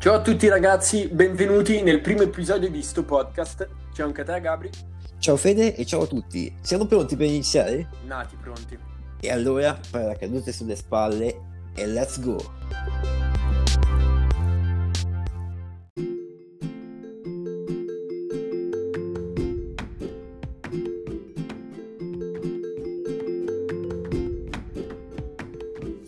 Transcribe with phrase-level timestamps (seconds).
[0.00, 3.68] Ciao a tutti ragazzi, benvenuti nel primo episodio di sto podcast.
[3.92, 4.70] Ciao anche a te Gabri.
[5.18, 6.50] Ciao Fede e ciao a tutti.
[6.62, 7.86] Siamo pronti per iniziare?
[8.06, 8.78] Nati pronti.
[9.20, 11.40] E allora, paracadute sulle spalle
[11.74, 12.38] e let's go!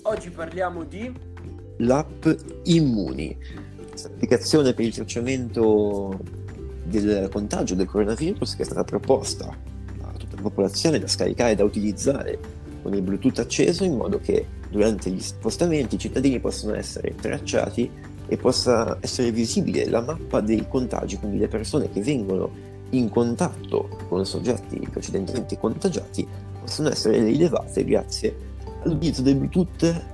[0.04, 1.30] Oggi parliamo di
[1.78, 2.26] L'app
[2.64, 3.36] Immuni,
[4.04, 6.18] applicazione per il tracciamento
[6.84, 11.54] del contagio del coronavirus che è stata proposta a tutta la popolazione da scaricare e
[11.54, 12.38] da utilizzare
[12.82, 17.90] con il Bluetooth acceso in modo che durante gli spostamenti i cittadini possano essere tracciati
[18.26, 23.88] e possa essere visibile la mappa dei contagi, quindi le persone che vengono in contatto
[24.08, 26.26] con soggetti precedentemente contagiati
[26.60, 28.36] possono essere rilevate grazie
[28.82, 30.04] all'utilizzo del Bluetooth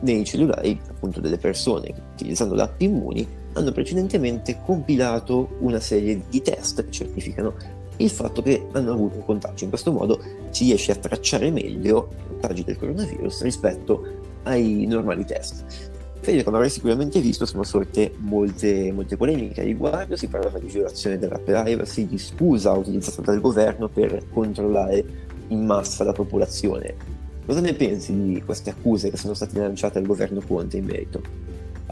[0.00, 6.42] nei cellulari appunto delle persone che utilizzando l'app Immuni hanno precedentemente compilato una serie di
[6.42, 7.54] test che certificano
[7.96, 9.64] il fatto che hanno avuto un contagio.
[9.64, 14.06] In questo modo si riesce a tracciare meglio i contagi del coronavirus rispetto
[14.44, 15.90] ai normali test.
[16.20, 20.66] Fede, come avrai sicuramente visto, sono sorte molte, molte polemiche a riguardo, si parlava di
[20.66, 25.04] violazione della privacy, di scusa utilizzata dal governo per controllare
[25.48, 27.17] in massa la popolazione.
[27.48, 31.22] Cosa ne pensi di queste accuse che sono state lanciate al governo Conte in merito?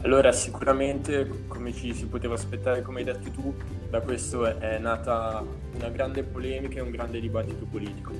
[0.03, 3.55] Allora, sicuramente, come ci si poteva aspettare, come hai detto tu,
[3.89, 8.11] da questo è nata una grande polemica e un grande dibattito politico.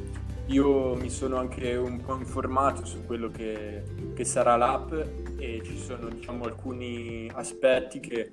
[0.47, 3.83] Io mi sono anche un po' informato su quello che,
[4.15, 4.91] che sarà l'app
[5.37, 8.31] e ci sono diciamo, alcuni aspetti che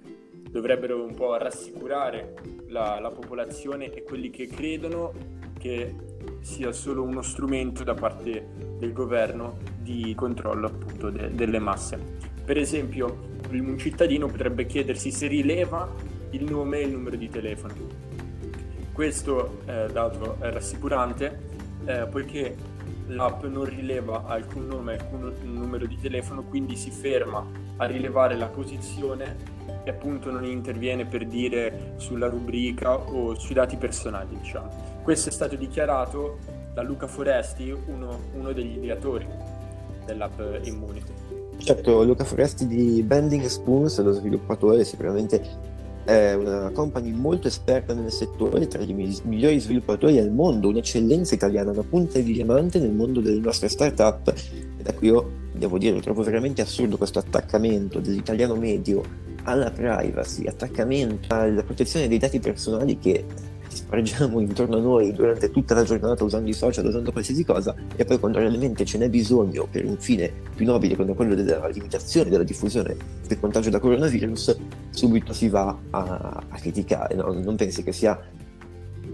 [0.48, 2.36] dovrebbero un po' rassicurare
[2.68, 5.12] la, la popolazione e quelli che credono
[5.58, 5.94] che
[6.44, 8.46] sia solo uno strumento da parte
[8.78, 11.98] del governo di controllo appunto de- delle masse.
[12.44, 15.90] Per esempio, un cittadino potrebbe chiedersi se rileva
[16.30, 17.74] il nome e il numero di telefono.
[18.92, 21.40] Questo eh, dato è rassicurante
[21.86, 22.54] eh, poiché
[23.06, 27.42] l'app non rileva alcun nome, alcun numero di telefono, quindi si ferma
[27.78, 29.36] a rilevare la posizione
[29.82, 34.93] e appunto non interviene per dire sulla rubrica o sui dati personali, diciamo.
[35.04, 36.38] Questo è stato dichiarato
[36.72, 39.26] da Luca Foresti, uno, uno degli ideatori
[40.06, 41.02] dell'app Immuni.
[41.58, 45.72] Certo, Luca Foresti di Bending Spoons, lo sviluppatore, sicuramente
[46.04, 51.70] è una company molto esperta nel settore, tra i migliori sviluppatori al mondo, un'eccellenza italiana,
[51.70, 54.32] una punta di diamante nel mondo delle nostre start-up.
[54.78, 59.02] E da qui io devo dire, trovo veramente assurdo questo attaccamento dell'italiano medio
[59.42, 65.74] alla privacy, attaccamento alla protezione dei dati personali che spargiamo intorno a noi durante tutta
[65.74, 69.66] la giornata usando i social, usando qualsiasi cosa, e poi quando realmente ce n'è bisogno
[69.70, 72.96] per un fine più nobile come quello della limitazione della diffusione
[73.26, 74.56] del contagio da coronavirus,
[74.90, 77.14] subito si va a, a criticare.
[77.14, 77.32] No?
[77.32, 78.18] Non pensi che sia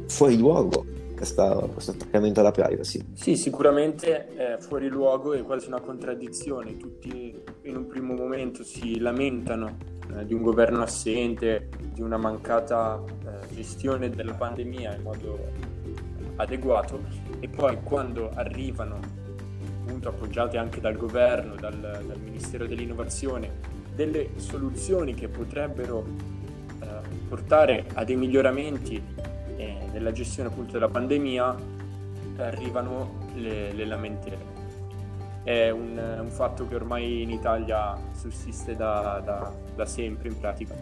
[0.07, 0.85] fuori luogo
[1.21, 3.01] questa, questo attaccamento alla privacy?
[3.13, 6.77] Sì, sicuramente è fuori luogo e quasi una contraddizione.
[6.77, 7.39] Tutti
[7.71, 9.77] in un primo momento si lamentano
[10.17, 15.39] eh, di un governo assente, di una mancata eh, gestione della pandemia in modo
[16.37, 17.01] adeguato
[17.39, 18.99] e poi quando arrivano,
[19.83, 26.05] appunto appoggiate anche dal governo, dal, dal Ministero dell'Innovazione, delle soluzioni che potrebbero
[26.81, 26.87] eh,
[27.29, 29.01] portare a dei miglioramenti
[29.57, 31.79] eh, nella gestione appunto della pandemia,
[32.39, 34.60] arrivano le, le lamentele
[35.43, 40.75] è un, un, fatto che ormai in Italia sussiste da, da, da sempre in pratica.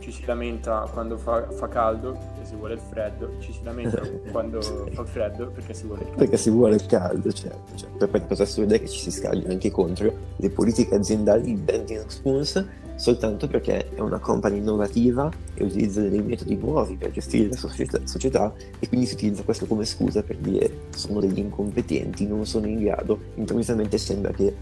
[0.00, 4.00] Ci si lamenta quando fa, fa, caldo perché si vuole il freddo, ci si lamenta
[4.32, 6.18] quando fa freddo perché si vuole il caldo.
[6.18, 7.76] Perché si vuole il caldo, certo.
[7.76, 8.08] certo.
[8.08, 12.06] Poi cosa assurda è che ci si scagliano anche contro le politiche aziendali di Bending
[12.06, 12.66] Spoons
[13.00, 17.98] soltanto perché è una company innovativa e utilizza dei metodi nuovi per gestire la società,
[18.04, 22.66] società, e quindi si utilizza questo come scusa per dire sono degli incompetenti, non sono
[22.66, 24.54] in grado, improvvisamente sembra che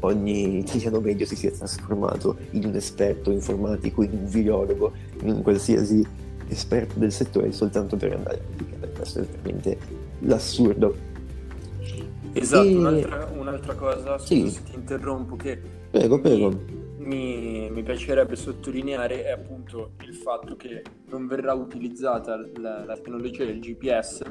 [0.00, 4.92] ogni italiano medio si sia trasformato in un esperto informatico, in un virologo,
[5.22, 6.04] in un qualsiasi
[6.48, 8.92] esperto del settore soltanto per andare a criticare.
[8.92, 9.78] Questo è veramente
[10.20, 11.08] l'assurdo.
[12.32, 12.76] Esatto, e...
[12.76, 14.48] un'altra, un'altra, cosa, sì.
[14.50, 15.60] se ti interrompo, che
[15.90, 22.84] prego, prego mi, mi, piacerebbe sottolineare è appunto il fatto che non verrà utilizzata la,
[22.84, 24.22] la tecnologia del GPS,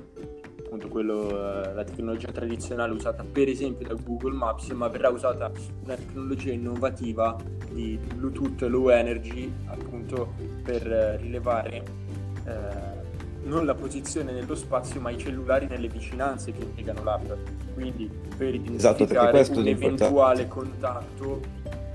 [0.80, 5.52] appunto quello, eh, la tecnologia tradizionale usata per esempio da Google Maps, ma verrà usata
[5.84, 7.36] una tecnologia innovativa
[7.70, 10.34] di Bluetooth Low Energy appunto
[10.64, 10.84] per
[11.22, 11.84] rilevare
[12.46, 12.98] eh,
[13.44, 17.31] non la posizione nello spazio ma i cellulari nelle vicinanze che impiegano l'app
[17.74, 21.42] quindi per identificare esatto, un eventuale contatto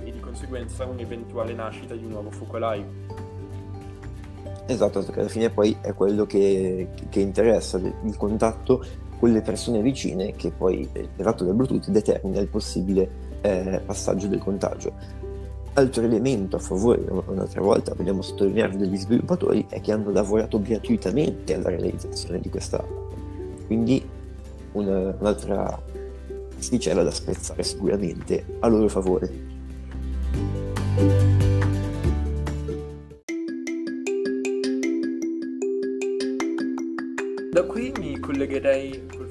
[0.02, 3.23] e di conseguenza un'eventuale nascita di un nuovo focolaio.
[4.66, 8.82] Esatto, perché alla fine poi è quello che, che interessa, il contatto
[9.18, 13.08] con le persone vicine che poi, esatto dal Bluetooth, determina il possibile
[13.42, 14.92] eh, passaggio del contagio.
[15.74, 21.54] Altro elemento a favore, un'altra volta vogliamo sottolineare degli sviluppatori, è che hanno lavorato gratuitamente
[21.54, 23.12] alla realizzazione di questa app.
[23.66, 24.02] Quindi
[24.72, 25.82] una, un'altra
[26.56, 29.52] asticella da spezzare sicuramente a loro favore.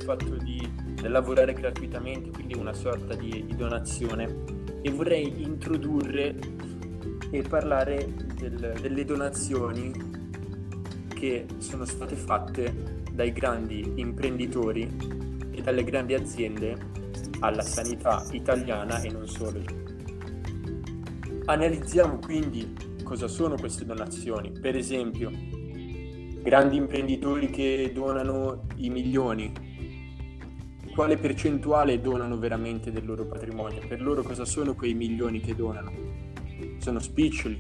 [0.03, 0.69] Fatto di
[1.01, 6.35] lavorare gratuitamente, quindi una sorta di, di donazione, e vorrei introdurre
[7.31, 9.91] e parlare del, delle donazioni
[11.07, 14.89] che sono state fatte dai grandi imprenditori
[15.51, 16.77] e dalle grandi aziende
[17.39, 19.61] alla sanità italiana e non solo.
[21.45, 22.73] Analizziamo quindi
[23.03, 24.51] cosa sono queste donazioni.
[24.51, 25.31] Per esempio,
[26.41, 29.51] grandi imprenditori che donano i milioni,
[30.93, 33.81] quale percentuale donano veramente del loro patrimonio?
[33.87, 35.91] Per loro cosa sono quei milioni che donano?
[36.77, 37.57] Sono spiccioli,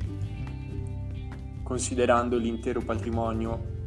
[1.63, 3.81] considerando l'intero patrimonio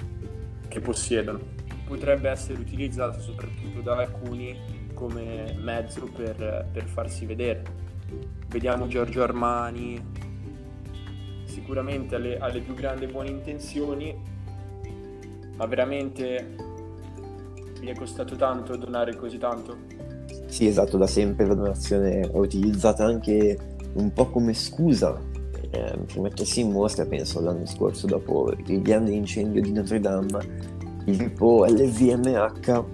[0.68, 1.38] che possiedono.
[1.86, 4.58] Potrebbe essere utilizzato soprattutto da alcuni
[4.94, 7.62] come mezzo per, per farsi vedere.
[8.48, 10.02] Vediamo Giorgio Armani,
[11.44, 14.34] sicuramente alle, alle più grandi buone intenzioni
[15.56, 16.65] ma veramente
[17.80, 19.76] gli è costato tanto donare così tanto?
[20.46, 23.58] Sì, esatto, da sempre la donazione è utilizzata anche
[23.94, 25.18] un po' come scusa
[25.70, 30.38] eh, per mettersi in mostra, penso l'anno scorso dopo il grande incendio di Notre Dame,
[31.06, 32.84] il gruppo LVMH,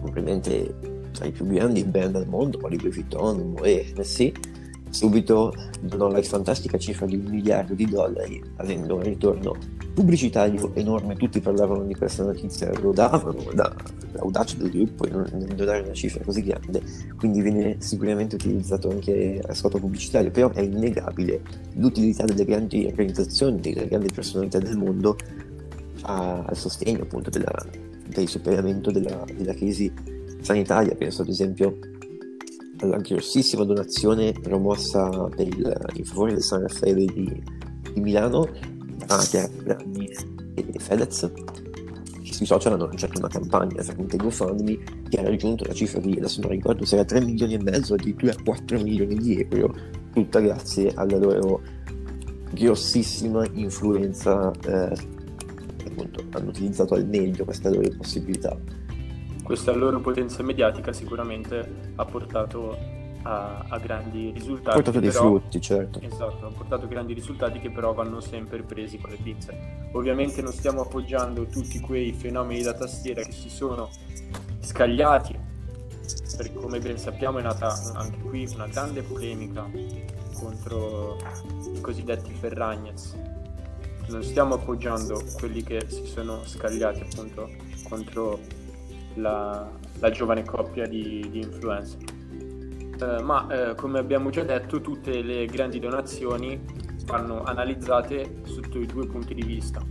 [0.00, 0.74] probabilmente
[1.12, 4.32] tra i più grandi brand al mondo, Louis Vuitton, Moët, Messi,
[4.90, 9.56] subito donò la fantastica cifra di un miliardo di dollari, avendo un ritorno
[9.94, 13.74] pubblicitario enorme, tutti parlavano di questa notizia, lodavano da,
[14.12, 16.82] l'audacia del gruppo nel donare una cifra così grande,
[17.16, 21.40] quindi viene sicuramente utilizzato anche a scopo pubblicitario, però è innegabile
[21.74, 25.16] l'utilità delle grandi organizzazioni, delle grandi personalità del mondo
[26.02, 27.52] al sostegno appunto della,
[28.06, 29.92] del superamento della, della crisi
[30.40, 31.78] sanitaria, penso ad esempio
[32.80, 37.42] alla grossissima donazione promossa il, in favore del San Raffaele di,
[37.92, 38.48] di Milano
[39.28, 40.10] Chiara Grandi
[40.54, 41.30] e Fedez.
[42.22, 44.78] Sui social hanno lanciato una campagna tramite GoFundMe
[45.08, 47.94] che ha raggiunto la cifra di, adesso non ricordo se era 3 milioni e mezzo
[47.94, 49.74] addirittura 4 milioni di euro
[50.12, 51.60] tutta grazie alla loro
[52.52, 54.92] grossissima influenza eh,
[55.86, 58.56] appunto hanno utilizzato al meglio questa loro possibilità
[59.50, 62.78] questa loro potenza mediatica sicuramente ha portato
[63.22, 64.70] a, a grandi risultati.
[64.70, 66.00] Ha portato dei però, frutti, certo.
[66.00, 69.88] Esatto, ha portato grandi risultati che però vanno sempre presi con le pinze.
[69.90, 73.90] Ovviamente non stiamo appoggiando tutti quei fenomeni da tastiera che si sono
[74.60, 75.36] scagliati,
[76.36, 79.68] perché come ben sappiamo è nata anche qui una grande polemica
[80.34, 81.16] contro
[81.74, 83.18] i cosiddetti Ferragnez.
[84.10, 87.50] Non stiamo appoggiando quelli che si sono scagliati appunto
[87.88, 88.38] contro
[89.14, 89.68] la,
[89.98, 91.98] la giovane coppia di, di influencer.
[93.00, 96.60] Eh, ma eh, come abbiamo già detto, tutte le grandi donazioni
[97.06, 99.82] vanno analizzate sotto i due punti di vista.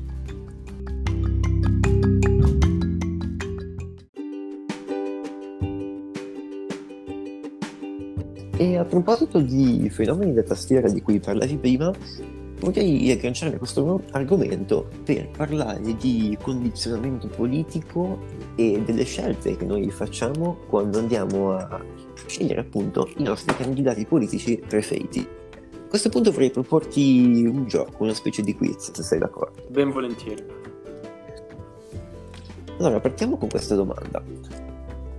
[8.62, 11.94] E a proposito di fenomeni da tastiera di cui parlavi prima,
[12.60, 18.20] vorrei agganciare questo argomento per parlare di condizionamento politico
[18.56, 21.82] e delle scelte che noi facciamo quando andiamo a
[22.28, 25.20] scegliere appunto i nostri candidati politici preferiti.
[25.20, 29.64] A questo punto vorrei proporti un gioco, una specie di quiz, se sei d'accordo.
[29.70, 30.44] Ben volentieri.
[32.78, 34.24] Allora, partiamo con questa domanda.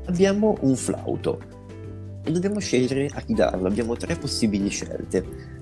[0.06, 1.40] Abbiamo un flauto
[2.22, 3.66] e dobbiamo scegliere a chi darlo.
[3.66, 5.58] Abbiamo tre possibili scelte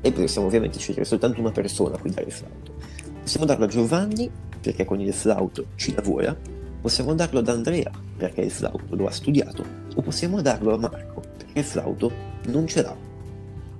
[0.00, 2.74] e possiamo ovviamente scegliere soltanto una persona a cui dare il flauto.
[3.20, 6.36] Possiamo darlo a Giovanni perché con il flauto ci lavora,
[6.80, 11.22] possiamo darlo ad Andrea perché il flauto lo ha studiato, o possiamo darlo a Marco
[11.36, 12.12] perché il flauto
[12.46, 12.96] non ce l'ha.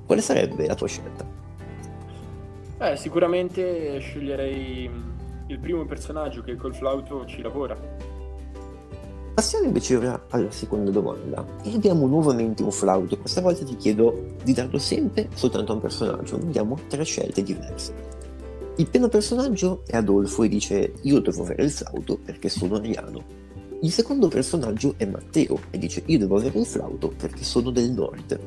[0.05, 1.27] Quale sarebbe la tua scelta?
[2.79, 4.91] Eh, sicuramente sceglierei
[5.49, 7.77] il primo personaggio che col flauto ci lavora
[9.37, 13.19] Passiamo invece ora alla seconda domanda e abbiamo nuovamente un flauto.
[13.19, 17.93] Questa volta ti chiedo di darlo sempre soltanto a un personaggio, abbiamo tre scelte diverse.
[18.77, 23.23] Il primo personaggio è Adolfo e dice io devo avere il flauto perché sono ariano.
[23.83, 27.91] Il secondo personaggio è Matteo e dice io devo avere il flauto perché sono del
[27.91, 28.41] nord.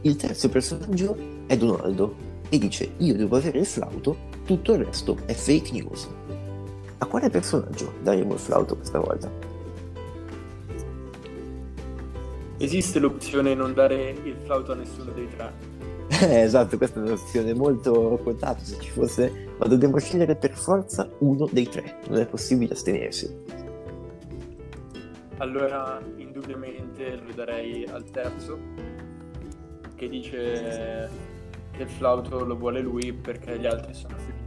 [0.00, 2.14] Il terzo personaggio è Donaldo
[2.48, 4.16] e dice io devo avere il flauto,
[4.46, 6.08] tutto il resto è fake news.
[6.96, 9.59] A quale personaggio daremo il flauto questa volta?
[12.62, 15.50] Esiste l'opzione non dare il flauto a nessuno dei tre?
[16.08, 21.08] Eh, esatto, questa è un'opzione molto quotata se ci fosse, ma dobbiamo scegliere per forza
[21.20, 23.34] uno dei tre, non è possibile astenersi.
[25.38, 28.58] Allora, indubbiamente lo darei al terzo,
[29.94, 31.08] che dice
[31.70, 34.39] che il flauto lo vuole lui perché gli altri sono news.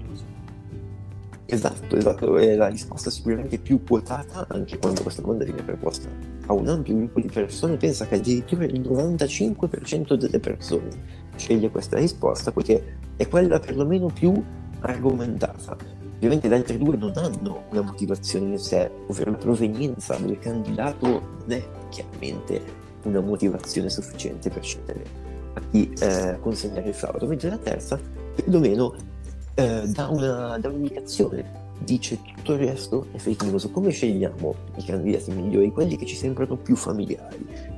[1.54, 6.10] Esatto, esatto, è la risposta sicuramente più quotata anche quando questa domanda viene proposta
[6.48, 10.90] a un ampio gruppo di persone, pensa che addirittura il 95% delle persone
[11.36, 14.34] sceglie questa risposta perché è quella perlomeno più
[14.80, 15.78] argomentata.
[16.16, 21.08] Ovviamente gli altri due non hanno una motivazione in sé, ovvero la provenienza del candidato
[21.08, 22.62] non è chiaramente
[23.04, 25.04] una motivazione sufficiente per scegliere
[25.54, 28.00] a chi eh, consegnare il flauto, mentre la terza
[28.34, 28.96] perlomeno
[29.56, 33.70] eh, dà, una, dà un'indicazione dice tutto il resto è fake news.
[33.72, 37.72] Come scegliamo i candidati migliori, quelli che ci sembrano più familiari?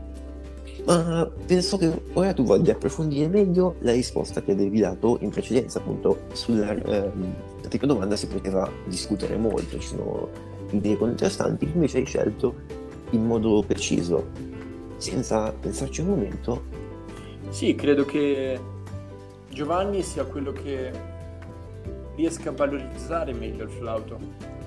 [0.86, 5.79] ma penso che ora tu voglia approfondire meglio la risposta che avevi dato in precedenza,
[5.79, 7.34] appunto sulla ehm,
[7.67, 10.29] prima domanda si poteva discutere molto, ci sono
[10.70, 12.53] idee contrastanti, invece hai scelto
[13.12, 14.27] in modo preciso,
[14.98, 16.63] senza pensarci un momento.
[17.50, 18.60] Sì, credo che
[19.50, 20.91] Giovanni sia quello che
[22.15, 24.63] riesca a valorizzare meglio il flauto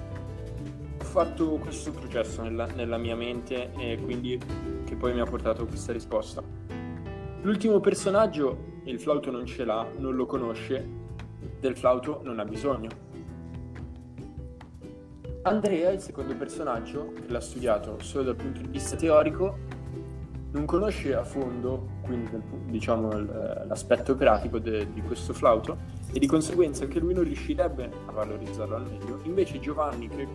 [1.08, 4.38] fatto questo processo nella, nella mia mente e quindi
[4.84, 6.42] che poi mi ha portato questa risposta.
[7.42, 10.86] L'ultimo personaggio, il flauto non ce l'ha, non lo conosce,
[11.58, 12.88] del flauto non ha bisogno.
[15.42, 19.58] Andrea, il secondo personaggio, che l'ha studiato solo dal punto di vista teorico,
[20.50, 22.30] non conosce a fondo quindi
[22.66, 23.10] diciamo,
[23.66, 25.76] l'aspetto pratico de, di questo flauto
[26.12, 29.20] e di conseguenza anche lui non riuscirebbe a valorizzarlo al meglio.
[29.24, 30.26] Invece Giovanni, che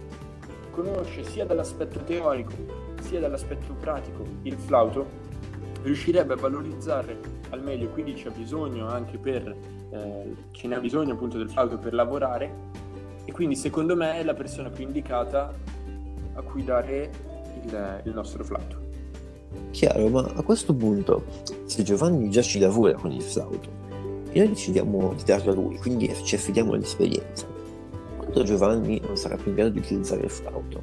[0.72, 2.54] conosce sia dall'aspetto teorico
[3.02, 5.06] sia dall'aspetto pratico il flauto,
[5.84, 9.56] riuscirebbe a valorizzare al meglio, quindi c'è bisogno anche per,
[9.90, 12.72] eh, ce ha bisogno appunto del flauto per lavorare
[13.26, 15.54] e quindi secondo me è la persona più indicata
[16.34, 17.12] a cui dare
[17.64, 18.82] il, il nostro flauto.
[19.72, 21.26] Chiaro, ma a questo punto,
[21.66, 23.84] se Giovanni già ci lavora con il flauto
[24.34, 27.46] e noi decidiamo di darlo a lui, quindi ci affidiamo all'esperienza,
[28.18, 30.82] quando Giovanni non sarà più in grado di utilizzare il flauto,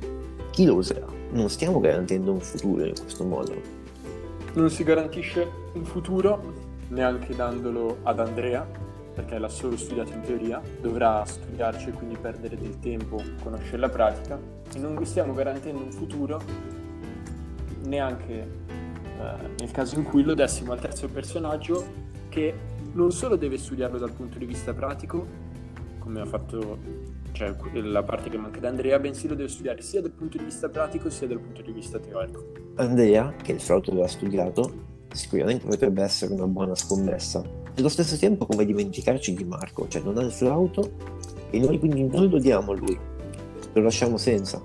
[0.50, 1.06] chi lo userà?
[1.32, 3.52] Non stiamo garantendo un futuro in questo modo.
[4.54, 6.54] Non si garantisce un futuro
[6.88, 8.66] neanche dandolo ad Andrea,
[9.14, 13.88] perché l'ha solo studiato in teoria, dovrà studiarci e quindi perdere del tempo, conoscere la
[13.88, 14.38] pratica,
[14.72, 16.40] e non gli stiamo garantendo un futuro
[17.82, 22.54] neanche eh, nel caso in cui lo dessimo al terzo personaggio che
[22.92, 25.26] non solo deve studiarlo dal punto di vista pratico,
[25.98, 26.78] come ha fatto
[27.32, 30.44] cioè la parte che manca da Andrea, bensì lo deve studiare sia dal punto di
[30.44, 32.44] vista pratico sia dal punto di vista teorico.
[32.76, 34.72] Andrea, che il flauto l'ha studiato,
[35.12, 37.42] sicuramente potrebbe essere una buona scommessa.
[37.76, 40.92] Allo stesso tempo, come dimenticarci di Marco, cioè non ha il flauto
[41.50, 42.98] e noi quindi non lo diamo a lui,
[43.72, 44.60] lo lasciamo senza.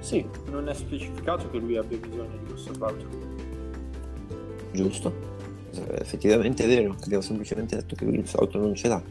[0.00, 3.04] Sì, non è specificato che lui abbia bisogno di questo flauto.
[4.72, 5.12] Giusto,
[5.98, 9.02] effettivamente è vero, abbiamo semplicemente detto che lui il flauto non ce l'ha.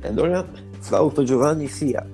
[0.00, 0.46] E allora
[0.80, 2.06] Flauto Giovanni sia.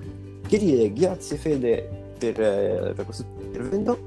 [0.47, 3.99] Che dire, grazie Fede per, eh, per questo intervento.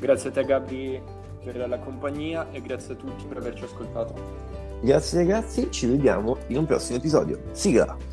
[0.00, 1.00] Grazie a te Gabri
[1.44, 4.14] per la compagnia e grazie a tutti per averci ascoltato.
[4.80, 7.40] Grazie ragazzi, ci vediamo in un prossimo episodio.
[7.52, 8.11] Sigla!